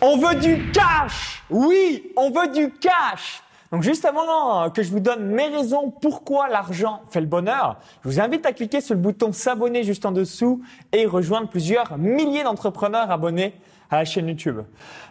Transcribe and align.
On 0.00 0.16
veut 0.16 0.36
du 0.36 0.70
cash. 0.70 1.42
Oui, 1.50 2.12
on 2.16 2.30
veut 2.30 2.46
du 2.52 2.70
cash. 2.70 3.42
Donc 3.72 3.82
juste 3.82 4.04
avant 4.04 4.70
que 4.70 4.80
je 4.84 4.92
vous 4.92 5.00
donne 5.00 5.26
mes 5.26 5.48
raisons 5.48 5.90
pourquoi 5.90 6.48
l'argent 6.48 7.02
fait 7.10 7.20
le 7.20 7.26
bonheur, 7.26 7.80
je 8.04 8.08
vous 8.08 8.20
invite 8.20 8.46
à 8.46 8.52
cliquer 8.52 8.80
sur 8.80 8.94
le 8.94 9.00
bouton 9.00 9.32
s'abonner 9.32 9.82
juste 9.82 10.06
en 10.06 10.12
dessous 10.12 10.62
et 10.92 11.04
rejoindre 11.04 11.48
plusieurs 11.48 11.98
milliers 11.98 12.44
d'entrepreneurs 12.44 13.10
abonnés 13.10 13.54
à 13.90 13.98
la 13.98 14.04
chaîne 14.04 14.28
YouTube. 14.28 14.60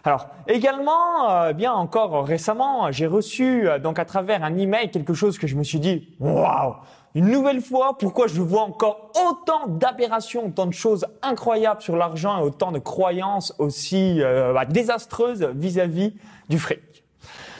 Alors 0.04 0.28
également, 0.46 1.30
euh, 1.30 1.52
bien 1.52 1.72
encore 1.72 2.24
récemment, 2.24 2.90
j'ai 2.92 3.06
reçu 3.06 3.68
euh, 3.68 3.78
donc 3.78 3.98
à 3.98 4.04
travers 4.04 4.44
un 4.44 4.56
email 4.56 4.90
quelque 4.90 5.14
chose 5.14 5.38
que 5.38 5.46
je 5.46 5.56
me 5.56 5.64
suis 5.64 5.80
dit 5.80 6.16
waouh 6.20 6.74
une 7.14 7.30
nouvelle 7.30 7.60
fois, 7.60 7.96
pourquoi 7.98 8.26
je 8.26 8.40
vois 8.40 8.62
encore 8.62 9.10
autant 9.28 9.66
d'aberrations, 9.66 10.46
autant 10.46 10.66
de 10.66 10.72
choses 10.72 11.06
incroyables 11.22 11.80
sur 11.80 11.96
l'argent 11.96 12.38
et 12.38 12.42
autant 12.42 12.70
de 12.70 12.78
croyances 12.78 13.54
aussi 13.58 14.22
euh, 14.22 14.52
bah, 14.52 14.66
désastreuses 14.66 15.42
vis-à-vis 15.54 16.14
du 16.48 16.58
fric? 16.58 16.80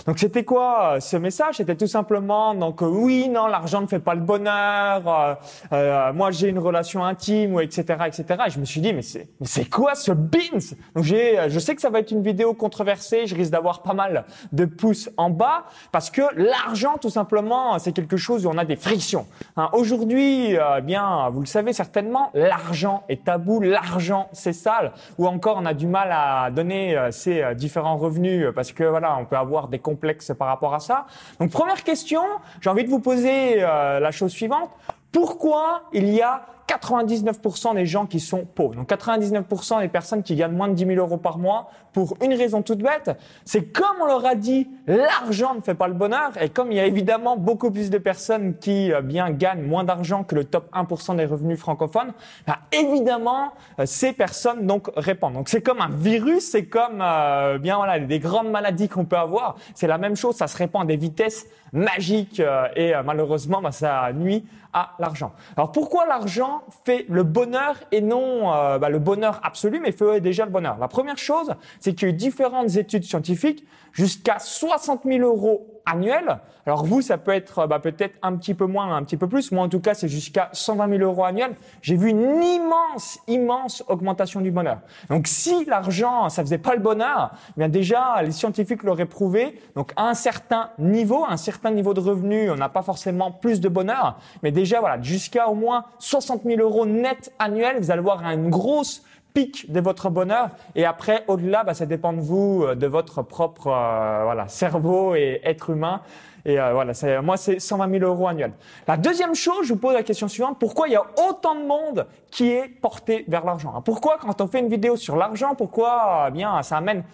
Donc 0.09 0.19
c'était 0.19 0.43
quoi 0.43 0.95
euh, 0.95 1.01
ce 1.01 1.19
message? 1.19 1.57
C'était 1.57 1.75
tout 1.75 1.87
simplement 1.87 2.55
donc 2.55 2.81
euh, 2.81 2.87
oui, 2.87 3.29
non, 3.29 3.47
l'argent 3.47 3.83
ne 3.83 3.87
fait 3.87 3.99
pas 3.99 4.15
le 4.15 4.23
bonheur. 4.23 5.07
Euh, 5.07 5.35
euh 5.75 6.13
moi 6.15 6.31
j'ai 6.31 6.49
une 6.49 6.59
relation 6.59 7.05
intime 7.05 7.57
ou 7.57 7.61
etc 7.61 7.83
etc. 8.07 8.25
Et 8.47 8.51
je 8.51 8.59
me 8.59 8.65
suis 8.65 8.81
dit 8.81 8.95
mais 8.95 9.03
c'est 9.03 9.29
mais 9.39 9.47
c'est 9.47 9.69
quoi 9.69 9.95
ce 9.95 10.11
beans 10.11 10.77
Donc 10.95 11.05
j'ai 11.05 11.51
je 11.51 11.59
sais 11.59 11.75
que 11.75 11.83
ça 11.83 11.91
va 11.91 11.99
être 11.99 12.11
une 12.11 12.23
vidéo 12.23 12.55
controversée. 12.55 13.27
Je 13.27 13.35
risque 13.35 13.51
d'avoir 13.51 13.83
pas 13.83 13.93
mal 13.93 14.25
de 14.53 14.65
pouces 14.65 15.11
en 15.19 15.29
bas 15.29 15.65
parce 15.93 16.09
que 16.09 16.23
l'argent 16.37 16.97
tout 16.99 17.11
simplement 17.11 17.79
c'est 17.79 17.93
quelque 17.93 18.17
chose 18.17 18.47
où 18.47 18.49
on 18.49 18.57
a 18.57 18.65
des 18.65 18.77
frictions. 18.77 19.27
Hein, 19.59 19.69
Aujourd'hui, 19.75 20.57
euh, 20.57 20.81
bien 20.81 21.29
vous 21.29 21.41
le 21.41 21.47
savez 21.47 21.75
certainement, 21.75 22.31
l'argent 22.33 23.03
est 23.11 23.25
tabou, 23.25 23.61
l'argent 23.61 24.31
c'est 24.33 24.55
sale 24.55 24.93
ou 25.19 25.27
encore 25.27 25.59
on 25.61 25.67
a 25.67 25.75
du 25.75 25.87
mal 25.87 26.09
à 26.13 26.51
donner 26.51 26.97
ces 27.11 27.55
différents 27.55 27.99
revenus 27.99 28.47
parce 28.55 28.73
que 28.73 28.85
voilà 28.85 29.15
on 29.19 29.27
peut 29.27 29.37
avoir 29.37 29.69
des 29.69 29.79
complexe 29.99 30.33
par 30.39 30.47
rapport 30.49 30.75
à 30.75 30.81
ça. 30.81 31.07
Donc 31.41 31.51
première 31.51 31.83
question, 31.83 32.23
j'ai 32.61 32.71
envie 32.71 32.85
de 32.85 32.89
vous 32.89 33.01
poser 33.01 33.57
euh, 33.59 33.99
la 33.99 34.13
chose 34.13 34.31
suivante. 34.31 34.71
Pourquoi 35.11 35.83
il 35.93 36.09
y 36.15 36.23
a 36.23 36.47
99% 36.69 37.75
des 37.75 37.87
gens 37.87 38.07
qui 38.07 38.21
sont 38.21 38.45
pauvres. 38.45 38.75
Donc 38.75 38.91
99% 38.91 39.81
des 39.81 39.89
personnes 39.89 40.23
qui 40.23 40.37
gagnent 40.37 40.53
moins 40.53 40.69
de 40.69 40.75
10 40.75 40.87
000 40.87 40.99
euros 40.99 41.17
par 41.17 41.39
mois 41.39 41.71
pour 41.93 42.17
une 42.23 42.35
raison 42.35 42.63
toute 42.63 42.79
bête, 42.79 43.11
c'est 43.45 43.73
comme 43.73 43.97
on 44.01 44.07
leur 44.07 44.25
a 44.25 44.35
dit, 44.35 44.69
l'argent 44.87 45.55
ne 45.55 45.61
fait 45.61 45.75
pas 45.75 45.89
le 45.89 45.95
bonheur. 45.95 46.31
Et 46.41 46.49
comme 46.49 46.71
il 46.71 46.77
y 46.77 46.81
a 46.81 46.87
évidemment 46.87 47.37
beaucoup 47.37 47.71
plus 47.71 47.91
de 47.91 47.99
personnes 47.99 48.57
qui 48.59 48.93
euh, 48.93 49.01
bien 49.01 49.31
gagnent 49.31 49.63
moins 49.63 49.85
d'argent 49.85 50.23
que 50.23 50.35
le 50.35 50.45
top 50.45 50.71
1% 50.75 51.17
des 51.17 51.25
revenus 51.25 51.59
francophones, 51.59 52.13
bah, 52.47 52.59
évidemment 52.73 53.53
euh, 53.81 53.87
ces 53.87 54.13
personnes 54.13 54.67
donc 54.67 54.91
répandent. 54.97 55.35
Donc 55.35 55.49
c'est 55.49 55.63
comme 55.63 55.81
un 55.81 55.89
virus, 55.89 56.51
c'est 56.51 56.67
comme 56.67 57.01
euh, 57.03 57.59
bien 57.59 57.77
voilà 57.77 57.99
des 57.99 58.19
grandes 58.19 58.51
maladies 58.51 58.89
qu'on 58.89 59.05
peut 59.05 59.17
avoir. 59.17 59.57
C'est 59.75 59.87
la 59.87 59.99
même 59.99 60.15
chose, 60.15 60.37
ça 60.37 60.47
se 60.47 60.57
répand 60.57 60.83
à 60.83 60.87
des 60.87 60.97
vitesses 60.97 61.47
magiques 61.73 62.41
et 62.77 62.93
malheureusement 63.05 63.61
bah, 63.61 63.73
ça 63.73 64.11
nuit 64.15 64.47
à 64.73 64.95
l'argent. 64.99 65.33
Alors 65.57 65.73
pourquoi 65.73 66.07
l'argent 66.07 66.58
fait 66.85 67.07
le 67.09 67.23
bonheur 67.23 67.77
et 67.93 68.01
non 68.01 68.53
euh, 68.53 68.79
bah, 68.79 68.89
le 68.89 68.99
bonheur 68.99 69.41
absolu, 69.43 69.81
mais 69.81 69.93
fait 69.93 70.21
déjà 70.21 70.45
le 70.45 70.51
bonheur. 70.51 70.79
La 70.79 70.89
première 70.89 71.19
chose, 71.19 71.55
c'est 71.81 71.95
qu'il 71.95 72.09
y 72.09 72.11
a 72.11 72.15
eu 72.15 72.17
différentes 72.17 72.77
études 72.77 73.05
scientifiques 73.05 73.65
jusqu'à 73.93 74.39
60 74.39 75.03
000 75.05 75.27
euros 75.27 75.78
annuel. 75.91 76.39
Alors 76.67 76.85
vous, 76.85 77.01
ça 77.01 77.17
peut 77.17 77.33
être 77.33 77.67
bah, 77.67 77.79
peut-être 77.79 78.17
un 78.23 78.37
petit 78.37 78.55
peu 78.55 78.67
moins, 78.67 78.95
un 78.95 79.03
petit 79.03 79.17
peu 79.17 79.27
plus. 79.27 79.53
Moi, 79.53 79.65
en 79.65 79.69
tout 79.69 79.81
cas, 79.81 79.95
c'est 79.95 80.09
jusqu'à 80.09 80.51
120 80.53 80.99
000 80.99 81.03
euros 81.03 81.25
annuels. 81.25 81.57
J'ai 81.81 81.97
vu 81.97 82.11
une 82.11 82.43
immense, 82.43 83.19
immense 83.27 83.83
augmentation 83.89 84.41
du 84.41 84.51
bonheur. 84.51 84.79
Donc 85.09 85.27
si 85.27 85.65
l'argent, 85.65 86.29
ça 86.29 86.43
faisait 86.43 86.59
pas 86.59 86.75
le 86.75 86.81
bonheur, 86.81 87.31
eh 87.51 87.61
bien 87.61 87.69
déjà, 87.69 88.23
les 88.23 88.33
scientifiques 88.33 88.83
l'auraient 88.83 89.07
prouvé. 89.07 89.59
Donc 89.77 89.93
à 89.97 90.09
un 90.09 90.15
certain 90.15 90.71
niveau, 90.79 91.25
un 91.29 91.37
certain 91.37 91.71
niveau 91.71 91.95
de 91.95 92.01
revenu, 92.01 92.51
on 92.51 92.57
n'a 92.57 92.69
pas 92.69 92.83
forcément 92.83 93.31
plus 93.31 93.61
de 93.61 93.69
bonheur. 93.69 94.19
Mais 94.43 94.51
déjà, 94.51 94.81
voilà, 94.81 95.01
jusqu'à 95.01 95.49
au 95.49 95.55
moins 95.55 95.85
60 95.99 96.43
000 96.45 96.61
euros 96.61 96.87
net 96.87 97.33
annuels, 97.39 97.79
vous 97.79 97.91
allez 97.91 98.03
voir 98.03 98.23
une 98.25 98.51
grosse 98.51 99.03
pic 99.39 99.71
de 99.71 99.81
votre 99.81 100.11
bonheur. 100.11 100.51
Et 100.75 100.85
après, 100.85 101.23
au-delà, 101.29 101.63
bah, 101.63 101.73
ça 101.73 101.87
dépend 101.87 102.13
de 102.13 102.21
vous, 102.21 102.65
euh, 102.65 102.75
de 102.75 102.89
votre 102.89 103.23
propre 103.23 103.69
euh, 103.69 104.23
voilà 104.25 104.49
cerveau 104.49 105.15
et 105.15 105.41
être 105.45 105.71
humain. 105.71 106.01
Et 106.45 106.59
euh, 106.59 106.73
voilà, 106.73 106.93
moi, 107.23 107.37
c'est 107.37 107.61
120 107.61 107.99
000 108.01 108.05
euros 108.05 108.27
annuels. 108.27 108.53
La 108.89 108.97
deuxième 108.97 109.35
chose, 109.37 109.67
je 109.67 109.75
vous 109.75 109.79
pose 109.79 109.95
la 109.95 110.03
question 110.03 110.27
suivante 110.27 110.57
pourquoi 110.59 110.89
il 110.89 110.93
y 110.93 110.97
a 110.97 111.05
autant 111.29 111.55
de 111.55 111.65
monde 111.67 112.07
qui 112.33 112.51
est 112.51 112.69
porté 112.69 113.25
vers 113.29 113.45
l'argent? 113.45 113.75
Hein? 113.77 113.83
Pourquoi, 113.85 114.19
quand 114.21 114.41
on 114.41 114.49
fait 114.49 114.59
une 114.59 114.69
vidéo 114.69 114.97
sur 114.97 115.15
l'argent, 115.15 115.55
pourquoi 115.55 116.27
eh 116.29 116.31
bien 116.33 116.63
ça 116.63 116.79
amène 116.79 117.05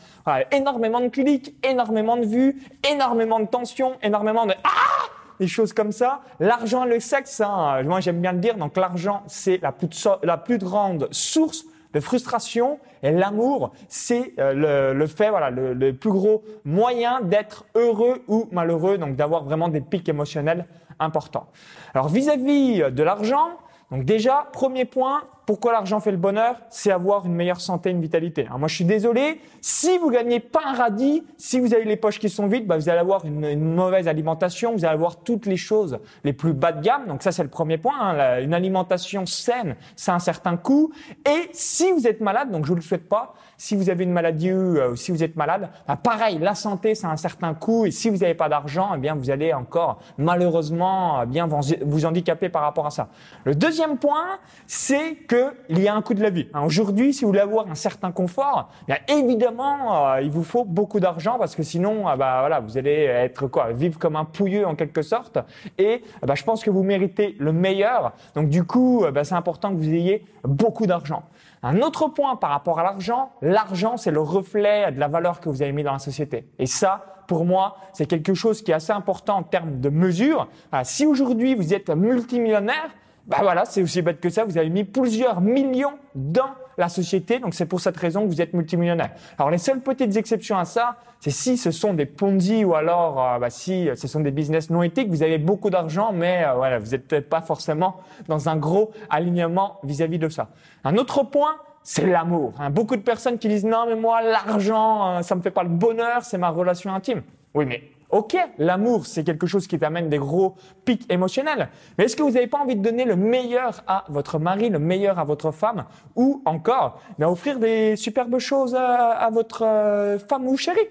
énormément 0.52 1.00
de 1.00 1.08
clics, 1.08 1.54
énormément 1.62 2.16
de 2.16 2.24
vues, 2.24 2.62
énormément 2.90 3.40
de 3.40 3.46
tensions, 3.46 3.96
énormément 4.02 4.46
de 4.46 4.54
ah 4.62 4.94
des 5.40 5.48
choses 5.48 5.72
comme 5.72 5.90
ça. 5.90 6.20
L'argent 6.38 6.84
et 6.84 6.88
le 6.88 7.00
sexe, 7.00 7.40
hein, 7.40 7.82
moi 7.82 8.00
j'aime 8.00 8.20
bien 8.20 8.32
le 8.32 8.38
dire, 8.38 8.56
donc 8.56 8.76
l'argent 8.76 9.22
c'est 9.26 9.58
la 9.62 9.72
plus, 9.72 10.08
la 10.22 10.36
plus 10.36 10.58
grande 10.58 11.08
source 11.10 11.64
de 11.94 12.00
frustration 12.00 12.78
et 13.02 13.12
l'amour, 13.12 13.72
c'est 13.88 14.34
euh, 14.38 14.92
le, 14.92 15.06
fait, 15.06 15.30
voilà, 15.30 15.50
le, 15.50 15.92
plus 15.92 16.10
gros 16.10 16.42
moyen 16.64 17.20
d'être 17.20 17.64
heureux 17.74 18.22
ou 18.28 18.48
malheureux, 18.52 18.98
donc 18.98 19.16
d'avoir 19.16 19.44
vraiment 19.44 19.68
des 19.68 19.80
pics 19.80 20.08
émotionnels 20.08 20.66
importants. 20.98 21.46
Alors 21.94 22.08
vis-à-vis 22.08 22.80
-vis 22.80 22.90
de 22.90 23.02
l'argent, 23.02 23.58
donc 23.90 24.04
déjà, 24.04 24.48
premier 24.52 24.84
point, 24.84 25.22
pourquoi 25.46 25.72
l'argent 25.72 26.00
fait 26.00 26.10
le 26.10 26.16
bonheur? 26.16 26.56
C'est 26.70 26.90
avoir 26.90 27.26
une 27.26 27.34
meilleure 27.34 27.60
santé, 27.60 27.90
une 27.90 28.00
vitalité. 28.00 28.46
Alors 28.46 28.58
moi, 28.58 28.68
je 28.68 28.74
suis 28.76 28.84
désolé, 28.84 29.40
si 29.60 29.98
vous 29.98 30.10
gagnez 30.10 30.40
pas 30.40 30.62
un 30.66 30.74
radis, 30.74 31.22
si 31.36 31.60
vous 31.60 31.74
avez 31.74 31.84
les 31.84 31.96
poches 31.96 32.18
qui 32.18 32.30
sont 32.30 32.46
vides, 32.46 32.66
bah, 32.66 32.76
vous 32.76 32.88
allez 32.88 32.98
avoir 32.98 33.24
une, 33.24 33.74
mauvaise 33.74 34.08
alimentation, 34.08 34.72
vous 34.72 34.84
allez 34.84 34.94
avoir 34.94 35.16
toutes 35.16 35.46
les 35.46 35.56
choses 35.56 35.98
les 36.24 36.32
plus 36.32 36.52
bas 36.52 36.72
de 36.72 36.82
gamme. 36.82 37.06
Donc 37.06 37.22
ça, 37.22 37.32
c'est 37.32 37.42
le 37.42 37.50
premier 37.50 37.78
point. 37.78 37.94
Hein. 38.00 38.40
une 38.40 38.54
alimentation 38.54 39.26
saine, 39.26 39.76
ça 39.96 40.12
a 40.12 40.16
un 40.16 40.20
certain 40.20 40.56
coût. 40.56 40.92
Et 41.26 41.50
si 41.52 41.92
vous 41.92 42.06
êtes 42.06 42.20
malade, 42.20 42.50
donc 42.50 42.64
je 42.64 42.70
vous 42.70 42.76
le 42.76 42.82
souhaite 42.82 43.08
pas, 43.08 43.34
si 43.56 43.76
vous 43.76 43.90
avez 43.90 44.04
une 44.04 44.12
maladie 44.12 44.50
euh, 44.50 44.92
ou 44.92 44.96
si 44.96 45.10
vous 45.10 45.22
êtes 45.22 45.36
malade, 45.36 45.68
bah, 45.86 45.96
pareil, 45.96 46.38
la 46.38 46.54
santé, 46.54 46.94
ça 46.94 47.08
a 47.08 47.12
un 47.12 47.16
certain 47.16 47.54
coût. 47.54 47.86
Et 47.86 47.90
si 47.90 48.08
vous 48.08 48.18
n'avez 48.18 48.34
pas 48.34 48.48
d'argent, 48.48 48.92
eh 48.94 48.98
bien, 48.98 49.14
vous 49.14 49.30
allez 49.30 49.52
encore 49.52 50.00
malheureusement 50.18 51.22
eh 51.22 51.26
bien 51.26 51.48
vous 51.82 52.06
handicaper 52.06 52.48
par 52.48 52.62
rapport 52.62 52.86
à 52.86 52.90
ça. 52.90 53.08
Le 53.44 53.54
deuxième 53.54 53.98
point, 53.98 54.38
c'est 54.66 55.14
que 55.14 55.33
il 55.68 55.80
y 55.80 55.88
a 55.88 55.94
un 55.94 56.02
coût 56.02 56.14
de 56.14 56.22
la 56.22 56.30
vie. 56.30 56.46
Hein, 56.54 56.62
aujourd'hui, 56.64 57.12
si 57.12 57.22
vous 57.22 57.28
voulez 57.28 57.40
avoir 57.40 57.68
un 57.68 57.74
certain 57.74 58.12
confort, 58.12 58.70
bien 58.86 58.98
évidemment, 59.08 60.12
euh, 60.14 60.20
il 60.20 60.30
vous 60.30 60.44
faut 60.44 60.64
beaucoup 60.64 61.00
d'argent 61.00 61.36
parce 61.38 61.54
que 61.54 61.62
sinon, 61.62 62.08
euh, 62.08 62.16
bah 62.16 62.40
voilà, 62.40 62.60
vous 62.60 62.78
allez 62.78 63.04
être 63.04 63.46
quoi, 63.46 63.72
vivre 63.72 63.98
comme 63.98 64.16
un 64.16 64.24
pouilleux 64.24 64.66
en 64.66 64.74
quelque 64.74 65.02
sorte. 65.02 65.38
Et 65.78 66.02
euh, 66.22 66.26
bah, 66.26 66.34
je 66.34 66.44
pense 66.44 66.62
que 66.62 66.70
vous 66.70 66.82
méritez 66.82 67.36
le 67.38 67.52
meilleur. 67.52 68.12
Donc 68.34 68.48
du 68.48 68.64
coup, 68.64 69.04
bah, 69.12 69.24
c'est 69.24 69.34
important 69.34 69.70
que 69.70 69.76
vous 69.76 69.92
ayez 69.92 70.24
beaucoup 70.44 70.86
d'argent. 70.86 71.24
Un 71.62 71.80
autre 71.80 72.08
point 72.08 72.36
par 72.36 72.50
rapport 72.50 72.78
à 72.78 72.82
l'argent, 72.82 73.30
l'argent 73.40 73.96
c'est 73.96 74.10
le 74.10 74.20
reflet 74.20 74.92
de 74.92 75.00
la 75.00 75.08
valeur 75.08 75.40
que 75.40 75.48
vous 75.48 75.62
avez 75.62 75.72
mis 75.72 75.82
dans 75.82 75.92
la 75.92 75.98
société. 75.98 76.46
Et 76.58 76.66
ça, 76.66 77.04
pour 77.26 77.44
moi, 77.44 77.76
c'est 77.92 78.06
quelque 78.06 78.34
chose 78.34 78.62
qui 78.62 78.70
est 78.70 78.74
assez 78.74 78.92
important 78.92 79.36
en 79.36 79.42
termes 79.42 79.80
de 79.80 79.88
mesure. 79.88 80.48
si 80.82 81.06
aujourd'hui 81.06 81.54
vous 81.54 81.72
êtes 81.72 81.88
multimillionnaire, 81.88 82.90
bah 83.26 83.38
voilà, 83.40 83.64
c'est 83.64 83.82
aussi 83.82 84.02
bête 84.02 84.20
que 84.20 84.28
ça. 84.28 84.44
Vous 84.44 84.58
avez 84.58 84.68
mis 84.68 84.84
plusieurs 84.84 85.40
millions 85.40 85.94
dans 86.14 86.50
la 86.76 86.88
société, 86.88 87.38
donc 87.38 87.54
c'est 87.54 87.66
pour 87.66 87.80
cette 87.80 87.96
raison 87.96 88.22
que 88.22 88.26
vous 88.26 88.42
êtes 88.42 88.52
multimillionnaire. 88.52 89.10
Alors 89.38 89.50
les 89.50 89.58
seules 89.58 89.80
petites 89.80 90.16
exceptions 90.16 90.58
à 90.58 90.64
ça, 90.64 90.96
c'est 91.20 91.30
si 91.30 91.56
ce 91.56 91.70
sont 91.70 91.94
des 91.94 92.04
Ponzi 92.06 92.64
ou 92.64 92.74
alors 92.74 93.22
euh, 93.22 93.38
bah, 93.38 93.50
si 93.50 93.88
ce 93.94 94.08
sont 94.08 94.20
des 94.20 94.30
business 94.30 94.70
non 94.70 94.82
éthiques, 94.82 95.08
vous 95.08 95.22
avez 95.22 95.38
beaucoup 95.38 95.70
d'argent, 95.70 96.12
mais 96.12 96.44
euh, 96.44 96.54
voilà, 96.54 96.78
vous 96.78 96.90
n'êtes 96.90 97.06
peut-être 97.06 97.28
pas 97.28 97.40
forcément 97.40 97.96
dans 98.28 98.48
un 98.48 98.56
gros 98.56 98.90
alignement 99.08 99.78
vis-à-vis 99.84 100.18
de 100.18 100.28
ça. 100.28 100.48
Un 100.82 100.96
autre 100.96 101.22
point, 101.22 101.54
c'est 101.82 102.06
l'amour. 102.06 102.54
Hein. 102.58 102.70
Beaucoup 102.70 102.96
de 102.96 103.02
personnes 103.02 103.38
qui 103.38 103.48
disent 103.48 103.64
non 103.64 103.86
mais 103.86 103.96
moi 103.96 104.20
l'argent, 104.20 105.18
euh, 105.18 105.22
ça 105.22 105.34
me 105.34 105.42
fait 105.42 105.50
pas 105.50 105.62
le 105.62 105.70
bonheur, 105.70 106.24
c'est 106.24 106.38
ma 106.38 106.50
relation 106.50 106.92
intime. 106.92 107.22
Oui 107.54 107.64
mais 107.66 107.82
Ok, 108.14 108.36
l'amour, 108.58 109.06
c'est 109.06 109.24
quelque 109.24 109.48
chose 109.48 109.66
qui 109.66 109.76
t'amène 109.76 110.08
des 110.08 110.18
gros 110.18 110.54
pics 110.84 111.12
émotionnels. 111.12 111.68
Mais 111.98 112.04
est-ce 112.04 112.14
que 112.14 112.22
vous 112.22 112.30
n'avez 112.30 112.46
pas 112.46 112.58
envie 112.58 112.76
de 112.76 112.80
donner 112.80 113.04
le 113.04 113.16
meilleur 113.16 113.82
à 113.88 114.04
votre 114.08 114.38
mari, 114.38 114.70
le 114.70 114.78
meilleur 114.78 115.18
à 115.18 115.24
votre 115.24 115.50
femme, 115.50 115.84
ou 116.14 116.40
encore 116.44 117.00
offrir 117.20 117.58
des 117.58 117.96
superbes 117.96 118.38
choses 118.38 118.76
à, 118.76 119.28
votre 119.32 119.64
euh, 119.64 120.20
femme 120.20 120.46
ou 120.46 120.56
chérie? 120.56 120.86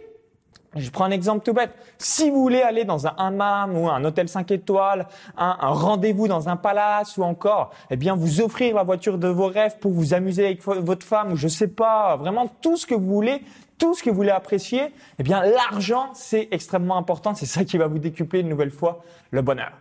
Je 0.76 0.90
prends 0.90 1.06
un 1.06 1.12
exemple 1.12 1.44
tout 1.46 1.54
bête. 1.54 1.72
Si 1.98 2.30
vous 2.30 2.42
voulez 2.42 2.62
aller 2.62 2.84
dans 2.84 3.08
un 3.08 3.14
hammam 3.18 3.78
ou 3.78 3.90
un 3.90 4.04
hôtel 4.04 4.28
5 4.28 4.50
étoiles, 4.52 5.08
un, 5.38 5.56
rendez-vous 5.60 6.28
dans 6.28 6.50
un 6.50 6.56
palace 6.56 7.18
ou 7.18 7.24
encore, 7.24 7.72
eh 7.90 7.96
bien, 7.96 8.16
vous 8.16 8.42
offrir 8.42 8.76
la 8.76 8.84
voiture 8.84 9.18
de 9.18 9.28
vos 9.28 9.48
rêves 9.48 9.78
pour 9.80 9.92
vous 9.92 10.14
amuser 10.14 10.46
avec 10.46 10.64
votre 10.64 11.06
femme 11.06 11.34
ou 11.34 11.36
je 11.36 11.48
sais 11.48 11.68
pas, 11.68 12.16
vraiment 12.18 12.48
tout 12.62 12.78
ce 12.78 12.86
que 12.86 12.96
vous 12.96 13.14
voulez, 13.14 13.42
tout 13.78 13.94
ce 13.94 14.04
que 14.04 14.10
vous 14.10 14.16
voulez 14.16 14.30
apprécier, 14.30 14.92
eh 15.20 15.24
bien 15.24 15.44
l'argent, 15.44 16.10
c'est 16.14 16.48
extrêmement 16.52 16.98
important. 16.98 17.36
C'est 17.36 17.46
ça 17.46 17.64
qui 17.64 17.78
va 17.78 17.88
vous 17.88 18.00
décupler 18.00 18.40
une 18.40 18.50
nouvelle 18.50 18.72
fois 18.72 19.04
le 19.32 19.42
bonheur. 19.42 19.72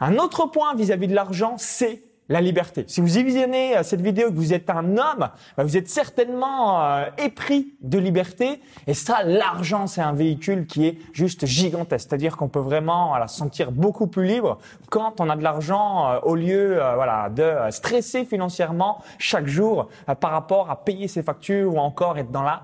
Un 0.00 0.16
autre 0.18 0.46
point 0.46 0.74
vis-à-vis 0.74 1.08
de 1.08 1.14
l'argent, 1.14 1.54
c'est 1.58 2.02
la 2.28 2.40
liberté. 2.40 2.84
Si 2.86 3.00
vous 3.00 3.06
visionnez 3.06 3.76
euh, 3.76 3.82
cette 3.82 4.00
vidéo 4.00 4.30
que 4.30 4.36
vous 4.36 4.52
êtes 4.52 4.70
un 4.70 4.96
homme, 4.96 5.28
bah, 5.56 5.64
vous 5.64 5.76
êtes 5.76 5.88
certainement 5.88 6.82
euh, 6.82 7.04
épris 7.18 7.74
de 7.82 7.98
liberté. 7.98 8.60
Et 8.86 8.94
ça, 8.94 9.22
l'argent, 9.22 9.86
c'est 9.86 10.00
un 10.00 10.12
véhicule 10.12 10.66
qui 10.66 10.86
est 10.86 10.98
juste 11.12 11.46
gigantesque. 11.46 12.08
C'est-à-dire 12.08 12.36
qu'on 12.36 12.48
peut 12.48 12.60
vraiment 12.60 13.16
la 13.16 13.28
sentir 13.28 13.72
beaucoup 13.72 14.06
plus 14.06 14.24
libre 14.24 14.58
quand 14.90 15.20
on 15.20 15.28
a 15.28 15.36
de 15.36 15.42
l'argent 15.42 16.10
euh, 16.10 16.20
au 16.22 16.34
lieu 16.34 16.80
voilà, 16.94 17.28
de 17.28 17.70
stresser 17.70 18.24
financièrement 18.24 19.02
chaque 19.18 19.46
jour 19.46 19.88
par 20.20 20.30
rapport 20.30 20.70
à 20.70 20.84
payer 20.84 21.08
ses 21.08 21.22
factures 21.22 21.74
ou 21.74 21.78
encore 21.78 22.18
être 22.18 22.30
dans 22.30 22.42
la 22.42 22.62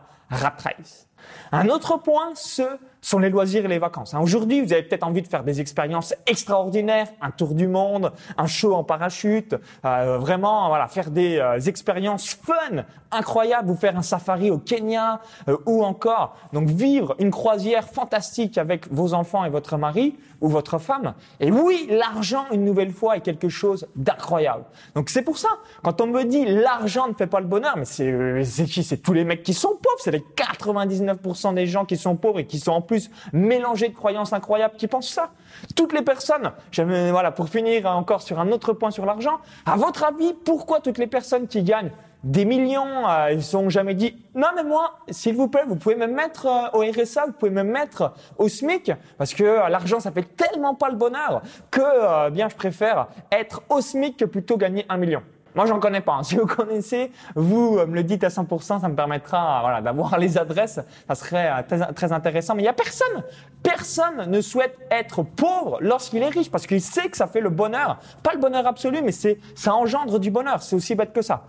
Un 1.52 1.68
autre 1.68 1.98
point, 1.98 2.32
ce 2.34 2.62
sont 3.00 3.18
les 3.18 3.30
loisirs 3.30 3.64
et 3.64 3.68
les 3.68 3.78
vacances. 3.78 4.14
Hein. 4.14 4.20
Aujourd'hui, 4.20 4.60
vous 4.60 4.72
avez 4.72 4.82
peut-être 4.82 5.04
envie 5.04 5.22
de 5.22 5.28
faire 5.28 5.44
des 5.44 5.60
expériences 5.60 6.14
extraordinaires, 6.26 7.08
un 7.20 7.30
tour 7.30 7.54
du 7.54 7.68
monde, 7.68 8.12
un 8.36 8.46
show 8.46 8.74
en 8.74 8.84
parachute, 8.84 9.54
euh, 9.84 10.18
vraiment 10.18 10.68
voilà, 10.68 10.88
faire 10.88 11.10
des 11.10 11.38
euh, 11.38 11.60
expériences 11.60 12.34
fun, 12.34 12.84
incroyables, 13.10 13.68
vous 13.68 13.76
faire 13.76 13.96
un 13.96 14.02
safari 14.02 14.50
au 14.50 14.58
Kenya 14.58 15.20
euh, 15.48 15.56
ou 15.66 15.84
encore 15.84 16.36
donc 16.52 16.68
vivre 16.68 17.14
une 17.18 17.30
croisière 17.30 17.88
fantastique 17.88 18.58
avec 18.58 18.92
vos 18.92 19.14
enfants 19.14 19.44
et 19.44 19.50
votre 19.50 19.76
mari 19.76 20.18
ou 20.40 20.48
votre 20.48 20.78
femme. 20.78 21.14
Et 21.40 21.50
oui, 21.50 21.88
l'argent 21.90 22.46
une 22.52 22.64
nouvelle 22.64 22.92
fois 22.92 23.16
est 23.16 23.20
quelque 23.20 23.48
chose 23.48 23.86
d'incroyable. 23.96 24.64
Donc 24.94 25.08
c'est 25.08 25.22
pour 25.22 25.38
ça 25.38 25.48
quand 25.82 26.00
on 26.00 26.06
me 26.08 26.24
dit 26.24 26.44
l'argent 26.44 27.08
ne 27.08 27.14
fait 27.14 27.26
pas 27.26 27.40
le 27.40 27.46
bonheur, 27.46 27.76
mais 27.76 27.84
c'est 27.84 28.64
qui? 28.66 28.82
C'est 28.82 28.98
tous 28.98 29.12
les 29.12 29.24
mecs 29.24 29.42
qui 29.42 29.54
sont 29.54 29.70
pauvres, 29.70 29.98
c'est 29.98 30.10
les 30.18 30.44
99% 30.44 31.54
des 31.54 31.66
gens 31.66 31.84
qui 31.84 31.96
sont 31.96 32.16
pauvres 32.16 32.40
et 32.40 32.46
qui 32.46 32.58
sont 32.58 32.72
en 32.72 32.80
plus 32.80 33.10
mélangés 33.32 33.88
de 33.88 33.94
croyances 33.94 34.32
incroyables 34.32 34.76
qui 34.76 34.86
pensent 34.86 35.10
ça. 35.10 35.30
Toutes 35.76 35.92
les 35.92 36.02
personnes, 36.02 36.52
voilà, 36.74 37.30
pour 37.30 37.48
finir 37.48 37.86
encore 37.86 38.22
sur 38.22 38.38
un 38.40 38.50
autre 38.50 38.72
point 38.72 38.90
sur 38.90 39.06
l'argent, 39.06 39.38
à 39.66 39.76
votre 39.76 40.04
avis, 40.04 40.34
pourquoi 40.44 40.80
toutes 40.80 40.98
les 40.98 41.06
personnes 41.06 41.46
qui 41.46 41.62
gagnent 41.62 41.90
des 42.24 42.44
millions, 42.44 43.08
euh, 43.08 43.32
ils 43.32 43.42
sont 43.42 43.68
jamais 43.68 43.94
dit 43.94 44.16
non 44.34 44.48
mais 44.56 44.64
moi, 44.64 44.98
s'il 45.08 45.36
vous 45.36 45.48
plaît, 45.48 45.62
vous 45.66 45.76
pouvez 45.76 45.94
me 45.94 46.06
mettre 46.06 46.46
euh, 46.46 46.78
au 46.78 46.80
RSA, 46.80 47.26
vous 47.26 47.32
pouvez 47.32 47.50
me 47.50 47.62
mettre 47.62 48.12
au 48.38 48.48
SMIC 48.48 48.92
parce 49.16 49.34
que 49.34 49.44
euh, 49.44 49.68
l'argent 49.68 50.00
ça 50.00 50.10
fait 50.10 50.24
tellement 50.36 50.74
pas 50.74 50.88
le 50.88 50.96
bonheur 50.96 51.42
que 51.70 52.30
bien 52.30 52.48
je 52.48 52.56
préfère 52.56 53.06
être 53.30 53.62
au 53.68 53.80
SMIC 53.80 54.16
que 54.16 54.24
plutôt 54.24 54.56
gagner 54.56 54.84
un 54.88 54.96
million. 54.96 55.22
Moi, 55.54 55.66
j'en 55.66 55.80
connais 55.80 56.00
pas. 56.00 56.14
Hein. 56.14 56.22
Si 56.28 56.36
vous 56.36 56.46
connaissez, 56.46 57.10
vous 57.34 57.78
me 57.86 57.94
le 57.94 58.02
dites 58.02 58.22
à 58.24 58.28
100%, 58.28 58.80
ça 58.80 58.88
me 58.88 58.94
permettra 58.94 59.60
voilà, 59.62 59.80
d'avoir 59.80 60.18
les 60.18 60.36
adresses. 60.36 60.80
Ça 61.06 61.14
serait 61.14 61.62
très, 61.64 61.92
très 61.92 62.12
intéressant. 62.12 62.54
Mais 62.54 62.62
il 62.62 62.66
y 62.66 62.68
a 62.68 62.74
personne, 62.74 63.22
personne 63.62 64.30
ne 64.30 64.40
souhaite 64.40 64.78
être 64.90 65.22
pauvre 65.22 65.78
lorsqu'il 65.80 66.22
est 66.22 66.28
riche 66.28 66.50
parce 66.50 66.66
qu'il 66.66 66.82
sait 66.82 67.08
que 67.08 67.16
ça 67.16 67.26
fait 67.26 67.40
le 67.40 67.50
bonheur. 67.50 67.98
Pas 68.22 68.34
le 68.34 68.40
bonheur 68.40 68.66
absolu, 68.66 68.98
mais 69.02 69.12
c'est 69.12 69.38
ça 69.54 69.74
engendre 69.74 70.18
du 70.18 70.30
bonheur. 70.30 70.62
C'est 70.62 70.76
aussi 70.76 70.94
bête 70.94 71.12
que 71.12 71.22
ça. 71.22 71.44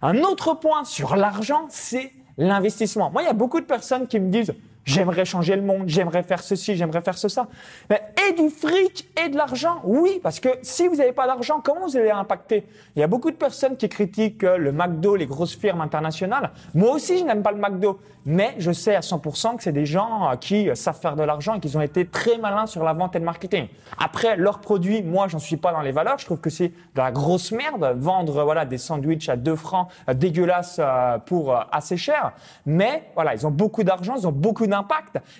Un 0.00 0.18
autre 0.22 0.54
point 0.54 0.84
sur 0.84 1.14
l'argent, 1.14 1.66
c'est 1.68 2.12
l'investissement. 2.38 3.10
Moi, 3.10 3.22
il 3.22 3.26
y 3.26 3.30
a 3.30 3.34
beaucoup 3.34 3.60
de 3.60 3.66
personnes 3.66 4.06
qui 4.06 4.18
me 4.18 4.30
disent 4.30 4.54
J'aimerais 4.84 5.24
changer 5.24 5.54
le 5.54 5.62
monde, 5.62 5.84
j'aimerais 5.86 6.24
faire 6.24 6.42
ceci, 6.42 6.74
j'aimerais 6.74 7.02
faire 7.02 7.16
ce, 7.16 7.28
ça. 7.28 7.46
Mais 7.88 8.02
et 8.28 8.32
du 8.32 8.50
fric 8.50 9.08
et 9.24 9.28
de 9.28 9.36
l'argent, 9.36 9.80
oui, 9.84 10.20
parce 10.22 10.40
que 10.40 10.48
si 10.62 10.88
vous 10.88 10.96
n'avez 10.96 11.12
pas 11.12 11.26
d'argent, 11.26 11.60
comment 11.62 11.86
vous 11.86 11.96
allez 11.96 12.10
impacter? 12.10 12.66
Il 12.96 13.00
y 13.00 13.02
a 13.02 13.06
beaucoup 13.06 13.30
de 13.30 13.36
personnes 13.36 13.76
qui 13.76 13.88
critiquent 13.88 14.42
le 14.42 14.72
McDo, 14.72 15.14
les 15.14 15.26
grosses 15.26 15.56
firmes 15.56 15.80
internationales. 15.80 16.50
Moi 16.74 16.92
aussi, 16.92 17.18
je 17.18 17.24
n'aime 17.24 17.42
pas 17.42 17.52
le 17.52 17.58
McDo, 17.58 18.00
mais 18.24 18.54
je 18.58 18.72
sais 18.72 18.94
à 18.94 19.00
100% 19.00 19.56
que 19.56 19.62
c'est 19.62 19.72
des 19.72 19.86
gens 19.86 20.30
euh, 20.30 20.36
qui 20.36 20.68
savent 20.74 20.98
faire 20.98 21.16
de 21.16 21.22
l'argent 21.22 21.54
et 21.54 21.60
qui 21.60 21.76
ont 21.76 21.80
été 21.80 22.06
très 22.06 22.38
malins 22.38 22.66
sur 22.66 22.84
la 22.84 22.92
vente 22.92 23.16
et 23.16 23.18
le 23.18 23.24
marketing. 23.24 23.68
Après, 23.98 24.36
leurs 24.36 24.60
produits, 24.60 25.02
moi, 25.02 25.28
j'en 25.28 25.38
suis 25.38 25.56
pas 25.56 25.72
dans 25.72 25.80
les 25.80 25.92
valeurs. 25.92 26.18
Je 26.18 26.26
trouve 26.26 26.40
que 26.40 26.50
c'est 26.50 26.68
de 26.68 26.74
la 26.96 27.10
grosse 27.10 27.52
merde 27.52 27.96
vendre 27.98 28.44
voilà 28.44 28.64
des 28.64 28.78
sandwichs 28.78 29.28
à 29.28 29.36
2 29.36 29.56
francs 29.56 29.88
euh, 30.08 30.14
dégueulasses 30.14 30.76
euh, 30.78 31.18
pour 31.18 31.54
assez 31.72 31.96
cher. 31.96 32.32
Mais 32.66 33.04
voilà, 33.14 33.34
ils 33.34 33.46
ont 33.46 33.50
beaucoup 33.50 33.84
d'argent, 33.84 34.14
ils 34.16 34.26
ont 34.26 34.32
beaucoup 34.32 34.66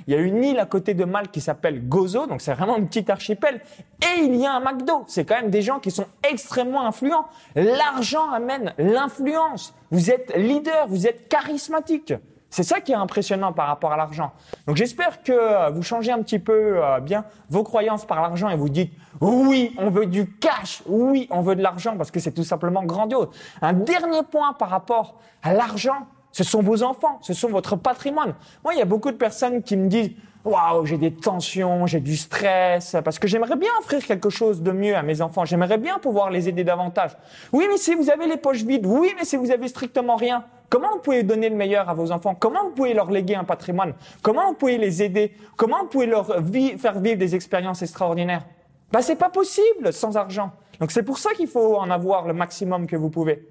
Il 0.06 0.14
y 0.14 0.16
a 0.16 0.20
une 0.20 0.42
île 0.42 0.58
à 0.58 0.66
côté 0.66 0.94
de 0.94 1.04
Malte 1.04 1.30
qui 1.30 1.40
s'appelle 1.40 1.88
Gozo, 1.88 2.26
donc 2.26 2.40
c'est 2.40 2.54
vraiment 2.54 2.76
un 2.76 2.84
petit 2.84 3.10
archipel. 3.10 3.60
Et 4.00 4.22
il 4.22 4.36
y 4.36 4.46
a 4.46 4.54
un 4.54 4.60
McDo. 4.60 5.04
C'est 5.06 5.24
quand 5.24 5.36
même 5.36 5.50
des 5.50 5.62
gens 5.62 5.78
qui 5.78 5.90
sont 5.90 6.06
extrêmement 6.28 6.86
influents. 6.86 7.26
L'argent 7.54 8.30
amène 8.30 8.74
l'influence. 8.78 9.74
Vous 9.90 10.10
êtes 10.10 10.36
leader, 10.36 10.86
vous 10.88 11.06
êtes 11.06 11.28
charismatique. 11.28 12.14
C'est 12.52 12.64
ça 12.64 12.80
qui 12.80 12.92
est 12.92 12.96
impressionnant 12.96 13.54
par 13.54 13.66
rapport 13.66 13.92
à 13.92 13.96
l'argent. 13.96 14.32
Donc 14.66 14.76
j'espère 14.76 15.22
que 15.22 15.70
vous 15.70 15.82
changez 15.82 16.12
un 16.12 16.22
petit 16.22 16.38
peu 16.38 16.84
euh, 16.84 17.00
bien 17.00 17.24
vos 17.48 17.62
croyances 17.62 18.04
par 18.04 18.20
l'argent 18.20 18.50
et 18.50 18.56
vous 18.56 18.68
dites 18.68 18.92
oui, 19.22 19.74
on 19.78 19.88
veut 19.88 20.04
du 20.04 20.30
cash, 20.34 20.82
oui, 20.86 21.28
on 21.30 21.40
veut 21.40 21.56
de 21.56 21.62
l'argent 21.62 21.96
parce 21.96 22.10
que 22.10 22.20
c'est 22.20 22.32
tout 22.32 22.44
simplement 22.44 22.82
grandiose. 22.84 23.28
Un 23.62 23.72
dernier 23.72 24.22
point 24.22 24.52
par 24.52 24.68
rapport 24.68 25.18
à 25.42 25.54
l'argent, 25.54 26.06
ce 26.32 26.44
sont 26.44 26.62
vos 26.62 26.82
enfants, 26.82 27.18
ce 27.22 27.34
sont 27.34 27.48
votre 27.48 27.76
patrimoine. 27.76 28.34
Moi, 28.64 28.74
il 28.74 28.78
y 28.78 28.82
a 28.82 28.86
beaucoup 28.86 29.10
de 29.10 29.16
personnes 29.16 29.62
qui 29.62 29.76
me 29.76 29.88
disent 29.88 30.10
waouh, 30.44 30.84
j'ai 30.86 30.98
des 30.98 31.12
tensions, 31.12 31.86
j'ai 31.86 32.00
du 32.00 32.16
stress, 32.16 32.96
parce 33.04 33.18
que 33.18 33.28
j'aimerais 33.28 33.56
bien 33.56 33.70
offrir 33.78 34.04
quelque 34.04 34.30
chose 34.30 34.62
de 34.62 34.72
mieux 34.72 34.96
à 34.96 35.02
mes 35.02 35.20
enfants. 35.20 35.44
J'aimerais 35.44 35.78
bien 35.78 35.98
pouvoir 35.98 36.30
les 36.30 36.48
aider 36.48 36.64
davantage. 36.64 37.16
Oui, 37.52 37.66
mais 37.70 37.76
si 37.76 37.94
vous 37.94 38.10
avez 38.10 38.26
les 38.26 38.36
poches 38.36 38.62
vides, 38.64 38.86
oui, 38.86 39.12
mais 39.16 39.24
si 39.24 39.36
vous 39.36 39.50
avez 39.50 39.68
strictement 39.68 40.16
rien, 40.16 40.44
comment 40.68 40.90
vous 40.92 40.98
pouvez 40.98 41.22
donner 41.22 41.48
le 41.48 41.56
meilleur 41.56 41.88
à 41.88 41.94
vos 41.94 42.10
enfants? 42.10 42.34
Comment 42.34 42.64
vous 42.64 42.70
pouvez 42.70 42.94
leur 42.94 43.10
léguer 43.10 43.36
un 43.36 43.44
patrimoine? 43.44 43.94
Comment 44.22 44.48
vous 44.48 44.54
pouvez 44.54 44.78
les 44.78 45.02
aider? 45.02 45.32
Comment 45.56 45.82
vous 45.82 45.88
pouvez 45.88 46.06
leur 46.06 46.26
faire 46.26 46.98
vivre 46.98 47.18
des 47.18 47.34
expériences 47.34 47.82
extraordinaires? 47.82 48.44
Bah, 48.90 49.00
c'est 49.00 49.16
pas 49.16 49.30
possible 49.30 49.92
sans 49.92 50.16
argent. 50.16 50.50
Donc 50.80 50.90
c'est 50.90 51.04
pour 51.04 51.18
ça 51.18 51.32
qu'il 51.34 51.46
faut 51.46 51.76
en 51.76 51.88
avoir 51.88 52.26
le 52.26 52.34
maximum 52.34 52.86
que 52.86 52.96
vous 52.96 53.10
pouvez. 53.10 53.46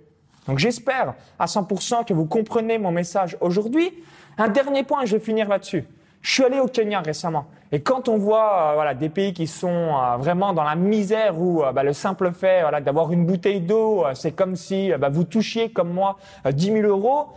Donc 0.47 0.59
j'espère 0.59 1.13
à 1.37 1.45
100% 1.45 2.05
que 2.05 2.13
vous 2.13 2.25
comprenez 2.25 2.77
mon 2.77 2.91
message 2.91 3.37
aujourd'hui. 3.41 3.91
Un 4.37 4.47
dernier 4.47 4.83
point, 4.83 5.05
je 5.05 5.17
vais 5.17 5.23
finir 5.23 5.47
là-dessus. 5.47 5.85
Je 6.21 6.31
suis 6.31 6.43
allé 6.43 6.59
au 6.59 6.67
Kenya 6.67 7.01
récemment. 7.01 7.45
Et 7.71 7.81
quand 7.81 8.09
on 8.09 8.17
voit 8.17 8.71
euh, 8.71 8.73
voilà, 8.75 8.93
des 8.93 9.09
pays 9.09 9.33
qui 9.33 9.47
sont 9.47 9.69
euh, 9.69 10.17
vraiment 10.17 10.53
dans 10.53 10.63
la 10.63 10.75
misère 10.75 11.39
où 11.39 11.63
euh, 11.63 11.71
bah, 11.71 11.83
le 11.83 11.93
simple 11.93 12.31
fait 12.31 12.61
voilà, 12.61 12.81
d'avoir 12.81 13.11
une 13.11 13.25
bouteille 13.25 13.61
d'eau, 13.61 14.05
c'est 14.13 14.31
comme 14.31 14.55
si 14.55 14.91
bah, 14.99 15.09
vous 15.09 15.23
touchiez, 15.23 15.69
comme 15.69 15.89
moi, 15.89 16.17
10 16.45 16.65
000 16.65 16.87
euros, 16.87 17.29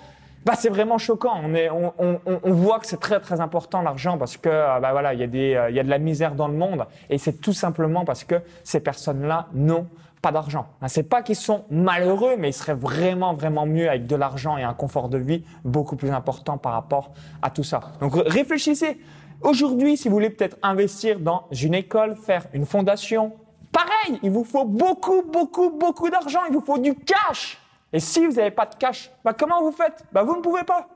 bah, 0.45 0.55
c'est 0.57 0.69
vraiment 0.69 0.99
choquant. 0.99 1.41
On, 1.43 1.55
est, 1.55 1.71
on, 1.71 1.95
on, 1.99 2.19
on 2.27 2.53
voit 2.53 2.79
que 2.79 2.87
c'est 2.87 3.01
très 3.01 3.21
très 3.21 3.41
important 3.41 3.81
l'argent 3.81 4.19
parce 4.19 4.37
que 4.37 4.49
bah, 4.49 4.91
voilà, 4.93 5.15
il 5.15 5.21
y, 5.21 5.23
a 5.23 5.29
des, 5.29 5.67
il 5.71 5.77
y 5.77 5.81
a 5.81 5.85
de 5.85 5.91
la 5.91 5.99
misère 5.99 6.35
dans 6.35 6.49
le 6.49 6.55
monde 6.55 6.85
et 7.09 7.17
c'est 7.17 7.41
tout 7.41 7.55
simplement 7.55 8.05
parce 8.05 8.25
que 8.25 8.35
ces 8.65 8.81
personnes-là 8.81 9.47
n'ont 9.55 9.87
pas 10.25 10.33
d'argent. 10.33 10.67
Hein, 10.81 10.89
c'est 10.89 11.03
pas 11.03 11.21
qu'ils 11.21 11.37
sont 11.37 11.67
malheureux, 11.71 12.37
mais 12.39 12.49
ils 12.49 12.55
seraient 12.55 12.73
vraiment, 12.73 13.35
vraiment 13.35 13.67
mieux 13.67 13.91
avec 13.91 14.07
de 14.07 14.17
l'argent 14.17 14.57
et 14.57 14.63
un 14.63 14.73
confort 14.73 15.11
de 15.11 15.19
vie 15.19 15.45
beaucoup 15.65 15.97
plus 15.97 16.11
important 16.11 16.57
par 16.57 16.73
rapport 16.73 17.13
à 17.43 17.51
tout 17.51 17.63
ça. 17.63 17.81
Donc 18.01 18.15
réfléchissez. 18.15 18.99
Aujourd'hui, 19.43 19.99
si 19.99 20.09
vous 20.09 20.15
voulez 20.15 20.31
peut-être 20.31 20.57
investir 20.63 21.21
dans 21.21 21.45
une 21.53 21.75
école, 21.75 22.17
faire 22.17 22.47
une 22.55 22.65
fondation, 22.65 23.35
pareil, 23.71 24.19
il 24.23 24.31
vous 24.31 24.45
faut 24.45 24.65
beaucoup, 24.65 25.23
beaucoup, 25.31 25.69
beaucoup 25.69 26.09
d'argent. 26.09 26.41
Il 26.49 26.55
vous 26.55 26.63
faut 26.63 26.79
du 26.79 26.95
cash. 26.95 27.59
Et 27.93 28.01
si 28.01 28.25
vous 28.25 28.33
n'avez 28.33 28.51
pas 28.51 28.65
de 28.65 28.77
cash, 28.77 29.11
bah 29.27 29.35
comment 29.39 29.61
vous 29.61 29.73
faites? 29.73 30.05
Bah 30.11 30.23
Vous 30.23 30.37
ne 30.37 30.41
pouvez 30.41 30.65
pas. 30.65 30.89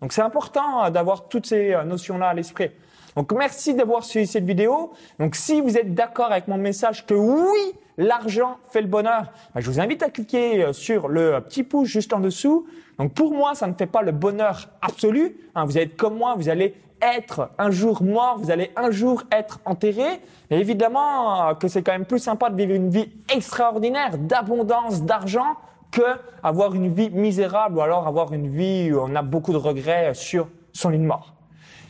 Donc 0.00 0.12
c'est 0.12 0.22
important 0.22 0.84
euh, 0.84 0.90
d'avoir 0.90 1.26
toutes 1.26 1.46
ces 1.46 1.74
euh, 1.74 1.82
notions-là 1.82 2.28
à 2.28 2.34
l'esprit. 2.34 2.70
Donc 3.16 3.32
merci 3.32 3.74
d'avoir 3.74 4.04
suivi 4.04 4.28
cette 4.28 4.44
vidéo. 4.44 4.92
Donc 5.18 5.34
si 5.34 5.60
vous 5.60 5.76
êtes 5.76 5.92
d'accord 5.92 6.30
avec 6.30 6.46
mon 6.46 6.58
message 6.58 7.04
que 7.04 7.14
oui, 7.14 7.74
l'argent 7.96 8.58
fait 8.70 8.80
le 8.80 8.88
bonheur, 8.88 9.32
ben, 9.54 9.60
je 9.60 9.70
vous 9.70 9.80
invite 9.80 10.02
à 10.02 10.10
cliquer 10.10 10.64
euh, 10.64 10.72
sur 10.72 11.08
le 11.08 11.40
petit 11.40 11.62
pouce 11.62 11.88
juste 11.88 12.12
en 12.12 12.20
dessous. 12.20 12.66
Donc 12.98 13.14
pour 13.14 13.32
moi, 13.32 13.54
ça 13.54 13.66
ne 13.66 13.74
fait 13.74 13.86
pas 13.86 14.02
le 14.02 14.12
bonheur 14.12 14.68
absolu. 14.82 15.36
Hein, 15.54 15.64
vous 15.64 15.76
allez 15.76 15.86
être 15.86 15.96
comme 15.96 16.16
moi, 16.16 16.34
vous 16.36 16.48
allez 16.48 16.74
être 17.02 17.50
un 17.58 17.70
jour 17.70 18.02
mort, 18.02 18.38
vous 18.38 18.50
allez 18.50 18.70
un 18.76 18.90
jour 18.90 19.22
être 19.30 19.60
enterré. 19.64 20.20
Mais 20.50 20.60
évidemment 20.60 21.48
euh, 21.48 21.54
que 21.54 21.68
c'est 21.68 21.82
quand 21.82 21.92
même 21.92 22.06
plus 22.06 22.18
sympa 22.18 22.50
de 22.50 22.56
vivre 22.56 22.72
une 22.72 22.90
vie 22.90 23.08
extraordinaire, 23.32 24.18
d'abondance, 24.18 25.02
d'argent, 25.02 25.56
que 25.90 26.02
avoir 26.42 26.74
une 26.74 26.92
vie 26.92 27.10
misérable 27.10 27.78
ou 27.78 27.80
alors 27.80 28.06
avoir 28.06 28.32
une 28.32 28.48
vie 28.48 28.92
où 28.92 29.00
on 29.00 29.14
a 29.14 29.22
beaucoup 29.22 29.52
de 29.52 29.56
regrets 29.56 30.14
sur 30.14 30.48
son 30.72 30.90
lit 30.90 30.98
de 30.98 31.04
mort. 31.04 31.35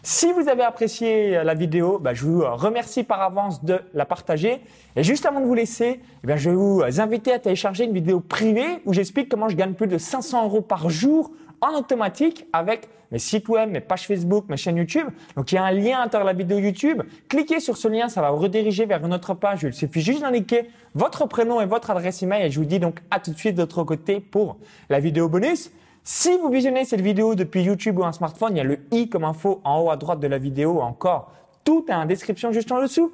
Si 0.09 0.33
vous 0.33 0.49
avez 0.49 0.63
apprécié 0.63 1.43
la 1.43 1.55
vidéo, 1.55 1.99
bah, 1.99 2.15
je 2.15 2.25
vous 2.25 2.45
remercie 2.45 3.03
par 3.03 3.21
avance 3.23 3.65
de 3.65 3.81
la 3.93 4.05
partager. 4.05 4.61
Et 4.95 5.03
juste 5.03 5.27
avant 5.27 5.41
de 5.41 5.47
vous 5.47 5.55
laisser, 5.55 6.01
eh 6.23 6.37
je 6.39 6.49
vais 6.49 6.55
vous 6.55 6.81
inviter 7.01 7.33
à 7.33 7.41
télécharger 7.41 7.87
une 7.87 7.93
vidéo 7.93 8.21
privée 8.21 8.83
où 8.85 8.93
j'explique 8.93 9.29
comment 9.29 9.49
je 9.49 9.57
gagne 9.57 9.73
plus 9.73 9.89
de 9.89 9.99
500 9.99 10.45
euros 10.45 10.61
par 10.61 10.91
jour 10.91 11.33
en 11.61 11.77
automatique 11.77 12.47
avec 12.53 12.89
mes 13.11 13.19
sites 13.19 13.49
web, 13.49 13.69
mes 13.69 13.81
pages 13.81 14.07
Facebook, 14.07 14.45
mes 14.49 14.57
chaînes 14.57 14.77
YouTube. 14.77 15.09
Donc 15.35 15.51
il 15.51 15.57
y 15.57 15.59
a 15.59 15.65
un 15.65 15.73
lien 15.73 15.99
à 15.99 16.23
la 16.23 16.33
vidéo 16.33 16.61
YouTube. 16.61 17.03
Cliquez 17.29 17.59
sur 17.59 17.77
ce 17.77 17.89
lien, 17.89 18.09
ça 18.09 18.21
va 18.21 18.31
vous 18.31 18.39
rediriger 18.39 18.87
vers 18.87 19.05
une 19.05 19.13
autre 19.13 19.35
page. 19.35 19.65
Il 19.65 19.75
suffit 19.75 20.03
juste 20.03 20.21
d'indiquer 20.21 20.71
votre 20.95 21.27
prénom 21.27 21.61
et 21.61 21.67
votre 21.67 21.91
adresse 21.91 22.23
email 22.23 22.47
et 22.47 22.51
je 22.53 22.61
vous 22.61 22.65
dis 22.65 22.79
donc 22.79 23.01
à 23.11 23.19
tout 23.19 23.33
de 23.33 23.39
suite 23.39 23.57
de 23.57 23.63
l'autre 23.63 23.83
côté 23.83 24.21
pour 24.21 24.57
la 24.89 25.01
vidéo 25.01 25.29
bonus. 25.29 25.73
Si 26.09 26.39
vous 26.39 26.51
visionnez 26.51 26.85
cette 26.85 27.01
vidéo 27.01 27.35
depuis 27.35 27.65
YouTube 27.65 27.99
ou 27.99 28.05
un 28.05 28.13
smartphone, 28.13 28.53
il 28.53 28.59
y 28.59 28.61
a 28.61 28.65
le 28.65 28.79
i 28.93 29.09
comme 29.09 29.25
info 29.25 29.61
en 29.65 29.81
haut 29.81 29.91
à 29.91 29.97
droite 29.97 30.21
de 30.21 30.29
la 30.29 30.39
vidéo 30.39 30.81
encore. 30.81 31.33
Tout 31.65 31.85
est 31.89 31.93
en 31.93 32.07
description 32.07 32.53
juste 32.53 32.71
en 32.71 32.81
dessous. 32.81 33.11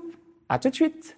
À 0.50 0.58
tout 0.58 0.68
de 0.68 0.74
suite. 0.74 1.16